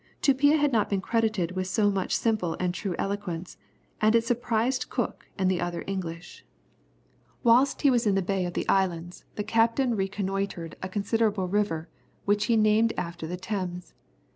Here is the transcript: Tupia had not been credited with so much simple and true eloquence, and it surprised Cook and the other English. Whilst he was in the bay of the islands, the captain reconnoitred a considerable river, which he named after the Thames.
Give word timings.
Tupia 0.23 0.57
had 0.57 0.71
not 0.73 0.89
been 0.89 0.99
credited 0.99 1.51
with 1.51 1.67
so 1.67 1.91
much 1.91 2.17
simple 2.17 2.57
and 2.59 2.73
true 2.73 2.95
eloquence, 2.97 3.55
and 4.01 4.15
it 4.15 4.23
surprised 4.25 4.89
Cook 4.89 5.27
and 5.37 5.45
the 5.47 5.61
other 5.61 5.83
English. 5.85 6.43
Whilst 7.43 7.83
he 7.83 7.91
was 7.91 8.07
in 8.07 8.15
the 8.15 8.23
bay 8.23 8.45
of 8.47 8.55
the 8.55 8.67
islands, 8.67 9.25
the 9.35 9.43
captain 9.43 9.95
reconnoitred 9.95 10.75
a 10.81 10.89
considerable 10.89 11.47
river, 11.47 11.87
which 12.25 12.45
he 12.45 12.57
named 12.57 12.93
after 12.97 13.27
the 13.27 13.37
Thames. 13.37 13.93